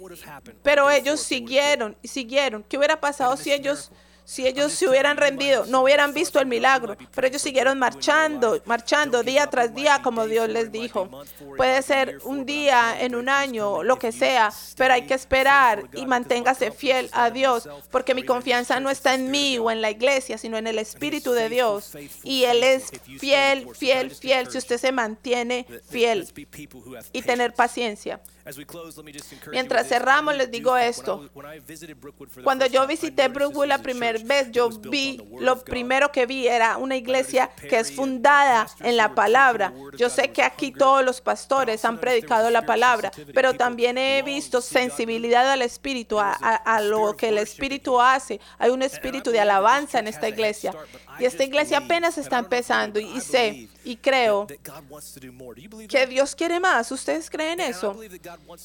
[0.63, 2.65] pero ellos siguieron y siguieron.
[2.65, 3.91] ¿Qué hubiera pasado si ellos,
[4.25, 5.67] si ellos se hubieran rendido?
[5.67, 10.49] No hubieran visto el milagro, pero ellos siguieron marchando, marchando día tras día, como Dios
[10.49, 11.09] les dijo.
[11.57, 16.07] Puede ser un día, en un año, lo que sea, pero hay que esperar y
[16.07, 19.91] manténgase fiel a Dios, porque or mi confianza no está en mí o en la
[19.91, 21.93] iglesia, sino en el Espíritu de Dios.
[22.23, 26.29] Y Él es fiel, fiel, fiel, si usted se mantiene fiel
[27.13, 28.21] y tener paciencia.
[29.51, 31.31] Mientras cerramos, les digo esto.
[32.43, 36.77] Cuando yo visité Brookwood la primera church vez, yo vi lo primero que vi era
[36.77, 39.73] una iglesia que es fundada en la palabra.
[39.97, 44.61] Yo sé que aquí todos los pastores han predicado la palabra, pero también he visto
[44.61, 48.41] sensibilidad al Espíritu, a, a- a lo que el Espíritu hace.
[48.59, 50.75] Hay un espíritu de alabanza en esta iglesia.
[51.19, 54.47] Y esta iglesia apenas está empezando y sé y creo
[55.89, 56.07] que?
[56.07, 56.91] Dios quiere más.
[56.93, 57.97] ¿Ustedes creen eso?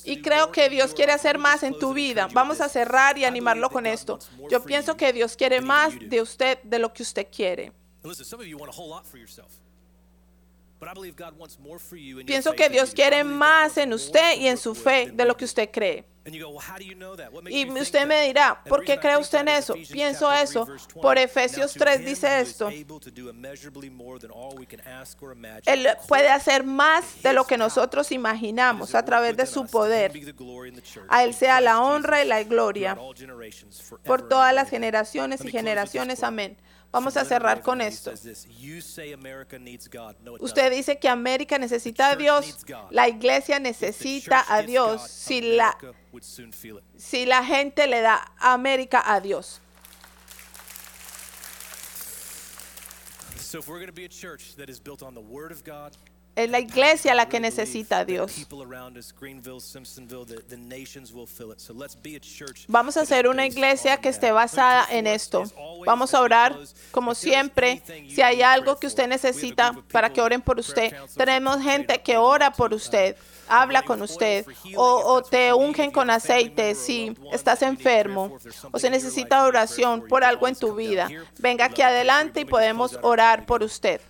[0.05, 2.27] Y creo que Dios quiere hacer más en tu vida.
[2.33, 4.19] Vamos a cerrar y animarlo con esto.
[4.49, 7.71] Yo pienso que Dios quiere más de usted de lo que usted quiere.
[12.25, 15.69] Pienso que Dios quiere más en usted y en su fe de lo que usted
[15.71, 16.05] cree.
[17.49, 19.75] Y usted me dirá, ¿por qué cree usted en eso?
[19.89, 20.65] Pienso eso.
[20.65, 21.01] 3, verse 20.
[21.01, 22.69] Por Efesios to 3 him dice esto.
[25.65, 30.11] Él puede hacer más de lo que nosotros imaginamos a través de su poder.
[31.07, 32.97] A Él sea la honra y la gloria
[34.05, 36.23] por todas las generaciones y generaciones.
[36.23, 36.57] Amén.
[36.91, 38.11] Vamos a cerrar con esto.
[38.11, 40.15] says this, "You say America needs God.
[40.23, 45.41] No, it Usted dice que América necesita a Dios, la iglesia necesita a Dios si
[45.41, 45.77] la,
[46.97, 49.61] si la gente le da a América a Dios.
[56.37, 58.45] Es la iglesia la que necesita a Dios.
[62.67, 65.45] Vamos a hacer una iglesia que esté basada en esto.
[65.83, 66.55] Vamos a orar,
[66.91, 67.81] como siempre.
[68.07, 72.51] Si hay algo que usted necesita para que oren por usted, tenemos gente que ora
[72.51, 73.15] por usted,
[73.47, 78.37] habla con usted, o, o te ungen con aceite si estás enfermo
[78.71, 81.09] o si life necesita oración por algo en tu vida.
[81.39, 84.01] Venga aquí adelante y podemos orar por usted.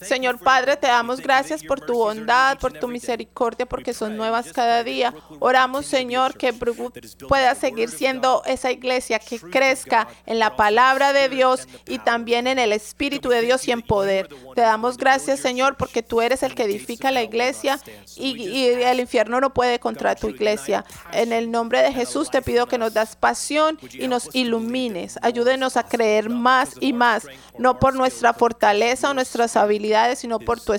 [0.00, 4.52] Señor Padre, te damos that gracias por tu bondad, por tu misericordia, porque son nuevas
[4.52, 5.12] cada día.
[5.40, 11.66] Oramos, Señor, que pueda seguir siendo esa iglesia que crezca en la palabra de Dios
[11.88, 14.28] y también en el Espíritu de Dios y en poder.
[14.54, 17.80] Te damos gracias, Señor, porque tú eres el que edifica la iglesia
[18.16, 20.84] y, y el infierno no puede contra tu iglesia.
[21.12, 25.18] En el nombre de Jesús te pido que nos das pasión y nos ilumines.
[25.22, 27.26] Ayúdenos a creer más y más,
[27.58, 30.72] no por nuestra fortaleza o nuestras habilidades, sino por tu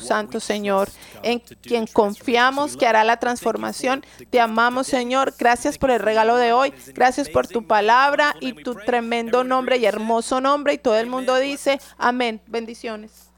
[0.00, 0.88] Santo, Señor,
[1.22, 4.04] en quien confiamos que hará la transformación.
[4.30, 5.34] Te amamos, Señor.
[5.38, 6.74] Gracias por el regalo de hoy.
[6.94, 10.74] Gracias por tu palabra y tu tremendo nombre y hermoso nombre.
[10.74, 12.40] Y todo el mundo dice, amén.
[12.46, 13.29] Bendiciones.